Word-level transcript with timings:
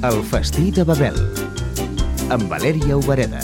El 0.00 0.22
festí 0.24 0.70
de 0.72 0.80
Babel, 0.80 1.16
amb 2.32 2.46
Valèria 2.48 2.96
Obereda. 2.96 3.42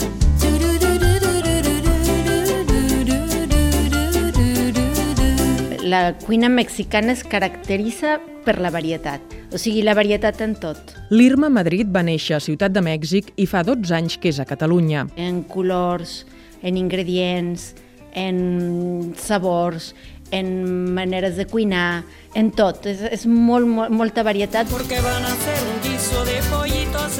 La 5.85 6.17
cuina 6.17 6.49
mexicana 6.49 7.13
es 7.13 7.21
caracteritza 7.21 8.15
per 8.41 8.57
la 8.57 8.71
varietat, 8.73 9.21
o 9.53 9.61
sigui, 9.61 9.83
la 9.85 9.93
varietat 9.93 10.41
en 10.41 10.57
tot. 10.57 10.95
L'Irma 11.13 11.51
Madrid 11.53 11.93
va 11.93 12.01
néixer 12.01 12.39
a 12.39 12.41
Ciutat 12.41 12.73
de 12.73 12.81
Mèxic 12.81 13.29
i 13.37 13.45
fa 13.45 13.61
12 13.61 13.93
anys 13.93 14.17
que 14.17 14.33
és 14.33 14.41
a 14.41 14.49
Catalunya. 14.49 15.05
En 15.13 15.43
colors, 15.45 16.23
en 16.65 16.81
ingredients, 16.81 17.75
en 18.17 19.13
sabors, 19.13 19.93
en 20.31 20.93
maneres 20.97 21.37
de 21.37 21.45
cuinar, 21.45 22.03
en 22.33 22.49
tot. 22.49 22.89
És, 22.89 23.05
és 23.13 23.29
molt, 23.29 23.69
molt, 23.69 23.93
molta 23.93 24.25
varietat. 24.25 24.73
Porque 24.73 24.97
van 25.05 25.21
a 25.21 25.35
hacer 25.37 25.76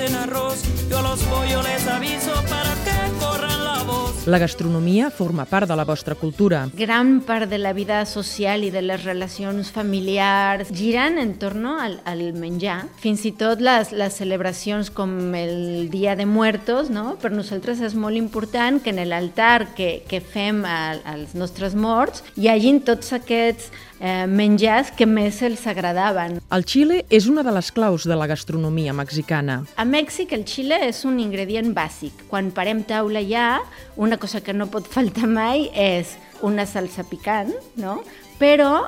pollitos 0.07 0.09
en 0.09 0.15
arroz. 0.15 0.63
Yo 0.89 0.99
a 0.99 1.01
los 1.01 1.23
pollos 1.23 1.63
les 1.63 1.87
aviso 1.87 2.33
para 2.49 2.73
que 2.83 3.19
corran 3.19 3.63
la 3.63 3.83
voz. 3.83 4.27
La 4.27 4.39
gastronomia 4.39 5.09
forma 5.09 5.45
part 5.45 5.67
de 5.67 5.75
la 5.75 5.85
vostra 5.85 6.15
cultura. 6.15 6.69
Gran 6.73 7.21
part 7.21 7.49
de 7.49 7.57
la 7.57 7.73
vida 7.73 8.05
social 8.05 8.63
i 8.63 8.71
de 8.71 8.81
les 8.81 9.03
relacions 9.03 9.71
familiars 9.71 10.69
giren 10.73 11.17
en 11.17 11.37
torno 11.39 11.79
al, 11.79 12.01
al 12.05 12.33
menjar. 12.33 12.87
Fins 12.99 13.25
i 13.25 13.31
tot 13.31 13.61
les, 13.61 13.91
les 13.91 14.13
celebracions 14.13 14.91
com 14.91 15.33
el 15.35 15.89
Dia 15.91 16.15
de 16.15 16.25
Muertos, 16.25 16.89
no? 16.89 17.15
per 17.21 17.31
nosaltres 17.31 17.79
és 17.79 17.95
molt 17.95 18.17
important 18.17 18.81
que 18.83 18.91
en 18.91 19.03
l'altar 19.07 19.73
que, 19.75 20.03
que 20.07 20.19
fem 20.19 20.63
a, 20.65 20.97
als 21.05 21.35
nostres 21.35 21.75
morts 21.75 22.23
hi 22.35 22.49
hagin 22.51 22.81
tots 22.83 23.13
aquests 23.15 23.71
eh, 23.99 24.25
menjars 24.27 24.91
que 24.97 25.07
més 25.09 25.41
els 25.45 25.65
agradaven. 25.69 26.37
El 26.53 26.65
xile 26.67 27.03
és 27.13 27.27
una 27.31 27.43
de 27.45 27.53
les 27.55 27.71
claus 27.71 28.07
de 28.07 28.17
la 28.17 28.27
gastronomia 28.29 28.93
mexicana. 28.93 29.61
A 29.77 29.85
Mèxic 29.87 30.33
el 30.37 30.45
xile 30.47 30.79
és 30.87 31.03
un 31.07 31.19
ingredient 31.23 31.73
bàsic. 31.75 32.27
Quan 32.31 32.51
parem 32.55 32.83
taula 32.87 33.23
ja, 33.25 33.59
una 33.95 34.17
cosa 34.17 34.41
que 34.41 34.55
no 34.55 34.69
pot 34.71 34.87
faltar 34.95 35.29
mai 35.29 35.69
és 35.73 36.17
una 36.45 36.67
salsa 36.69 37.05
picant, 37.07 37.53
no? 37.81 38.01
Però, 38.37 38.87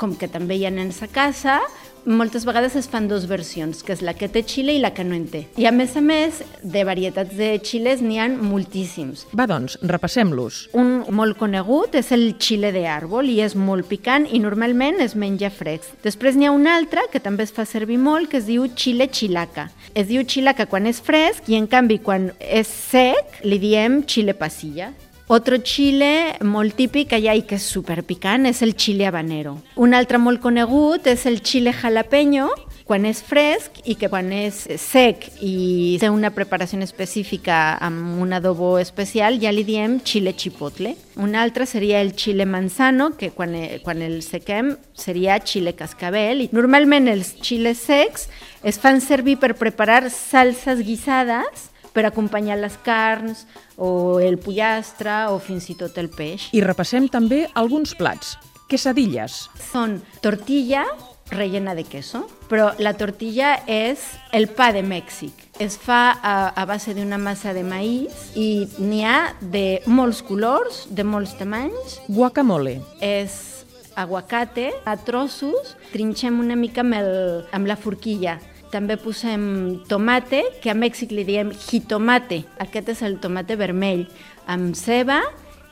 com 0.00 0.14
que 0.16 0.28
també 0.28 0.58
hi 0.60 0.66
ha 0.68 0.72
nens 0.72 1.00
a 1.04 1.08
casa, 1.12 1.60
moltes 2.06 2.44
vegades 2.48 2.76
es 2.78 2.88
fan 2.90 3.08
dues 3.10 3.26
versions, 3.28 3.82
que 3.84 3.94
és 3.94 4.02
la 4.04 4.14
que 4.16 4.28
té 4.32 4.42
xile 4.46 4.74
i 4.76 4.82
la 4.82 4.92
que 4.94 5.04
no 5.06 5.16
en 5.16 5.26
té. 5.30 5.44
I 5.60 5.66
a 5.68 5.72
més 5.74 5.96
a 5.96 6.02
més, 6.04 6.42
de 6.62 6.84
varietats 6.86 7.36
de 7.36 7.52
xiles 7.64 8.02
n'hi 8.04 8.20
han 8.22 8.38
moltíssims. 8.42 9.26
Va, 9.36 9.46
doncs, 9.50 9.78
repassem-los. 9.82 10.62
Un 10.78 10.92
molt 11.16 11.38
conegut 11.40 11.96
és 11.98 12.12
el 12.16 12.34
xile 12.40 12.72
de 12.76 12.86
àrbol 12.90 13.30
i 13.30 13.40
és 13.44 13.56
molt 13.58 13.88
picant 13.90 14.26
i 14.30 14.40
normalment 14.42 15.00
es 15.04 15.16
menja 15.18 15.52
fresc. 15.52 15.92
Després 16.06 16.38
n'hi 16.38 16.48
ha 16.48 16.54
un 16.56 16.68
altre 16.70 17.06
que 17.12 17.22
també 17.22 17.46
es 17.48 17.54
fa 17.54 17.66
servir 17.68 17.98
molt 18.00 18.30
que 18.30 18.40
es 18.40 18.48
diu 18.48 18.68
xile 18.74 19.10
xilaca. 19.10 19.68
Es 19.94 20.08
diu 20.08 20.24
xilaca 20.26 20.68
quan 20.70 20.86
és 20.86 21.02
fresc 21.02 21.48
i 21.50 21.58
en 21.58 21.68
canvi 21.70 22.00
quan 22.04 22.30
és 22.40 22.68
sec 22.90 23.40
li 23.44 23.58
diem 23.62 24.02
xile 24.06 24.36
pasilla. 24.38 24.92
Otro 25.30 25.60
xile 25.62 26.40
molt 26.42 26.74
típic 26.74 27.12
allà 27.14 27.36
i 27.38 27.44
que 27.46 27.54
és 27.54 27.66
superpicant 27.70 28.48
és 28.50 28.64
el 28.66 28.72
xile 28.74 29.06
habanero. 29.06 29.52
Un 29.78 29.94
altre 29.94 30.18
molt 30.18 30.42
conegut 30.42 31.06
és 31.06 31.22
el 31.30 31.38
xile 31.46 31.70
jalapeño, 31.70 32.48
quan 32.82 33.06
és 33.06 33.20
fresc 33.22 33.78
i 33.86 33.94
que 33.94 34.08
quan 34.10 34.32
és 34.34 34.58
sec 34.82 35.28
i 35.46 35.94
té 36.02 36.10
una 36.10 36.32
preparació 36.34 36.82
específica 36.82 37.76
amb 37.78 38.18
un 38.18 38.34
adobo 38.34 38.72
especial 38.82 39.38
ja 39.38 39.54
li 39.54 39.62
diem 39.62 40.00
xile 40.02 40.34
chipotle. 40.34 40.96
Un 41.14 41.38
altre 41.38 41.62
seria 41.70 42.02
el 42.02 42.16
xile 42.18 42.42
manzano, 42.42 43.12
que 43.14 43.30
quan, 43.30 43.54
quan 43.86 44.02
el 44.02 44.24
sequem 44.26 44.74
seria 44.98 45.38
xile 45.38 45.76
cascabel. 45.78 46.42
I 46.42 46.50
normalment 46.50 47.06
els 47.06 47.36
xiles 47.38 47.86
secs 47.86 48.26
es 48.66 48.82
fan 48.82 48.98
servir 48.98 49.38
per 49.38 49.54
preparar 49.54 50.08
salses 50.10 50.82
guisades 50.82 51.69
per 51.92 52.06
acompanyar 52.06 52.58
les 52.60 52.76
carns 52.84 53.46
o 53.76 54.20
el 54.22 54.38
pollastre 54.38 55.26
o 55.30 55.38
fins 55.42 55.70
i 55.70 55.76
tot 55.78 55.98
el 55.98 56.10
peix. 56.10 56.50
I 56.56 56.64
repassem 56.64 57.08
també 57.08 57.46
alguns 57.54 57.94
plats. 57.98 58.36
Quesadilles. 58.70 59.48
Són 59.72 59.98
tortilla 60.22 60.84
rellena 61.30 61.74
de 61.74 61.84
queso, 61.84 62.26
però 62.50 62.72
la 62.78 62.92
tortilla 62.98 63.60
és 63.70 64.02
el 64.34 64.48
pa 64.50 64.70
de 64.74 64.82
Mèxic. 64.82 65.32
Es 65.62 65.78
fa 65.78 66.18
a, 66.22 66.34
a 66.50 66.66
base 66.66 66.94
d'una 66.96 67.18
massa 67.22 67.54
de 67.54 67.62
maïs 67.66 68.32
i 68.34 68.66
n'hi 68.78 69.04
ha 69.06 69.32
de 69.40 69.80
molts 69.86 70.22
colors, 70.26 70.84
de 70.90 71.06
molts 71.06 71.36
tamanys. 71.38 72.00
Guacamole. 72.08 72.80
És 73.00 73.64
aguacate 73.98 74.70
a 74.86 74.96
trossos, 74.96 75.76
trinxem 75.92 76.40
una 76.40 76.56
mica 76.58 76.82
amb, 76.84 76.98
el, 76.98 77.12
amb 77.54 77.70
la 77.70 77.78
forquilla 77.78 78.38
també 78.70 78.96
posem 79.00 79.82
tomate, 79.90 80.44
que 80.62 80.70
a 80.70 80.78
Mèxic 80.78 81.12
li 81.14 81.26
diem 81.26 81.52
jitomate. 81.52 82.44
Aquest 82.62 82.94
és 82.94 83.04
el 83.06 83.18
tomate 83.22 83.58
vermell, 83.58 84.06
amb 84.50 84.74
ceba 84.78 85.20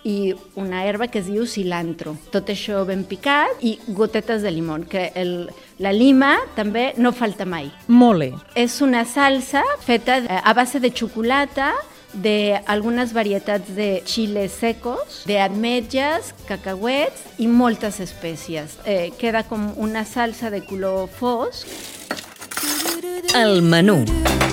i 0.08 0.34
una 0.56 0.84
herba 0.86 1.08
que 1.08 1.20
es 1.20 1.28
diu 1.28 1.46
cilantro. 1.46 2.14
Tot 2.32 2.50
això 2.52 2.84
ben 2.88 3.04
picat 3.08 3.62
i 3.66 3.76
gotetes 3.96 4.42
de 4.42 4.52
limó, 4.54 4.78
que 4.88 5.10
el, 5.18 5.50
la 5.82 5.92
lima 5.92 6.36
també 6.56 6.92
no 6.96 7.12
falta 7.12 7.46
mai. 7.46 7.70
Mole. 7.88 8.32
És 8.54 8.80
una 8.84 9.04
salsa 9.04 9.64
feta 9.84 10.22
a 10.38 10.54
base 10.54 10.80
de 10.80 10.92
xocolata, 10.94 11.74
de 12.12 12.56
algunes 12.64 13.12
varietats 13.12 13.74
de 13.76 14.02
chiles 14.08 14.54
secos, 14.56 15.24
de 15.28 15.36
ametlles, 15.44 16.32
cacauets 16.48 17.26
i 17.36 17.46
moltes 17.52 18.00
espècies. 18.00 18.78
Eh, 18.88 19.12
queda 19.20 19.44
com 19.44 19.74
una 19.76 20.06
salsa 20.08 20.48
de 20.50 20.62
color 20.64 21.10
fosc 21.18 21.97
el 23.34 23.62
menú. 23.62 24.04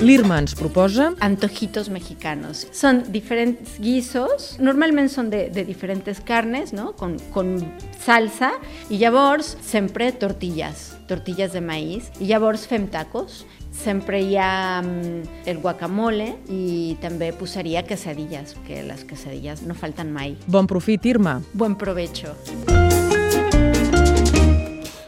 L'Irma 0.02 0.38
ens 0.42 0.54
proposa... 0.58 1.12
Antojitos 1.24 1.88
mexicanos. 1.88 2.66
Són 2.76 3.00
diferents 3.12 3.78
guisos, 3.80 4.56
normalment 4.60 5.08
són 5.12 5.30
de, 5.32 5.46
de 5.52 5.64
diferents 5.64 6.20
carnes, 6.26 6.74
no? 6.76 6.90
con, 6.98 7.16
con 7.32 7.56
salsa, 8.04 8.52
i 8.90 9.00
llavors 9.00 9.54
sempre 9.64 10.10
tortillas, 10.12 10.90
tortillas 11.08 11.56
de 11.56 11.64
maïs, 11.64 12.10
i 12.20 12.28
llavors 12.28 12.66
fem 12.68 12.90
tacos. 12.92 13.44
Sempre 13.76 14.22
hi 14.24 14.38
ha 14.40 14.80
um, 14.80 15.22
el 15.44 15.60
guacamole 15.60 16.30
i 16.48 16.96
també 17.02 17.32
posaria 17.36 17.84
quesadillas, 17.84 18.56
que 18.68 18.80
les 18.86 19.04
quesadillas 19.04 19.64
no 19.68 19.76
falten 19.76 20.12
mai. 20.12 20.36
Bon 20.46 20.68
profit, 20.68 21.08
Irma. 21.12 21.40
Buen 21.52 21.76
provecho. 21.76 22.36